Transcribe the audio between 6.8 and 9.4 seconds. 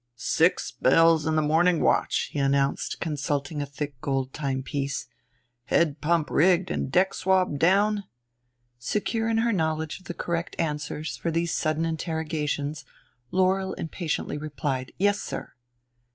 deck swabbed down?" Secure in